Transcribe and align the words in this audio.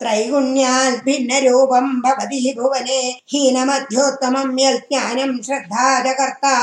त्रैगुण्यात् 0.00 1.02
भिन्नरूपं 1.04 1.86
भवति 2.04 2.38
भुवने 2.58 3.00
हीनमध्योत्तमं 3.32 4.48
यज्ञानं 4.60 5.32
श्रद्धा 5.46 5.86
च 6.04 6.06
कर्ता 6.20 6.54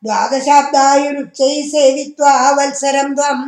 द्वादशाब्दायुरुच्चैः 0.05 1.57
सेवित्वा 1.73 2.35
वत्सरं 2.59 3.09
त्वम् 3.15 3.45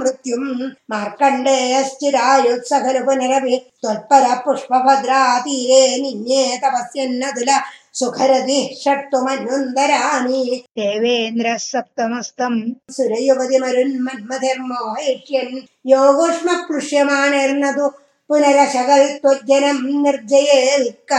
മൃത്യും 0.00 0.44
മാർക്കണ്ഡേയശ്ചിരായുത്സഖലു 0.92 3.00
പുനരപി 3.06 3.54
ത്വൽപര 3.82 4.26
പുഷ്പഭദ്രാ 4.44 5.20
തീരെ 5.44 5.82
നിന്യേ 6.04 6.44
തപസ്യന്നതുല 6.62 7.50
സുഖരതി 7.94 8.60
ഷട്ടുമന്വന്തരാണി 8.80 10.40
ദേവേന്ദ്ര 10.78 11.48
സപ്തമസ്തം. 11.66 12.54
സുരയുവതി 12.96 13.58
മരുന്മന്മധിർമോഹേഷ്യൻ 13.64 15.50
യോഗോഷ്മ 15.94 16.48
പ്ലുഷ്യമാണിർന്നതു 16.68 17.86
പുനരശകൽ 18.30 19.02
ത്വജ്ജനം 19.24 19.78
നിർജയേൽക്ക. 20.04 21.12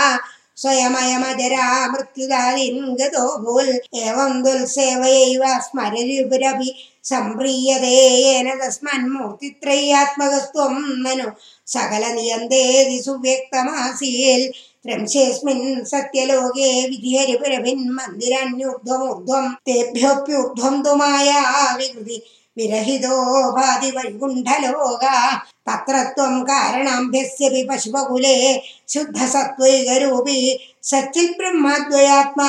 സ്വയമയമജരാ 0.62 1.66
മൃത്യുദാലിൻ 1.92 2.76
ഗതോ 3.00 3.26
ഭൂൽ 3.44 3.68
ഏവം 4.06 4.32
ദുൽസേവയൈവ 4.44 5.42
സ്മരരുപുരഭി. 5.66 6.70
സംപ്രീയതേന 7.04 8.48
തസ്മന്മൂർത്തിത്രയാത്മകസ്ത്വം 8.62 10.74
മനു. 11.04 11.28
സകല 11.66 12.02
നിയന്തേതി 12.16 12.98
സുവ്യക്തമാസീൽ. 13.06 14.42
रंशेऽस्मिन् 14.86 15.84
सत्यलोके 15.84 16.88
विधिहरिपरभिन्मन्दिरान्यूर्ध्वमूर्ध्वं 16.88 19.48
तेभ्योऽप्यूर्ध्वं 19.66 20.82
तु 20.82 20.94
माया 20.96 21.76
विकृति 21.76 22.22
विरहितो 22.58 23.52
भाति 23.52 23.90
वैकुण्ठलोका। 23.90 25.36
तत्र 25.68 26.02
त्वं 26.14 26.42
कारणाम्भ्यस्यपि 26.42 27.62
पशुपकुले 27.70 28.36
शुद्धसत्त्वैकरूपी 28.92 30.58
सच्चिद्ब्रह्मद्वयात्मा 30.82 32.48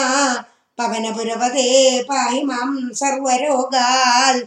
पवनपुरपदे 0.78 2.03
पाहि 2.03 2.41
सर्वरोगात् 2.94 4.40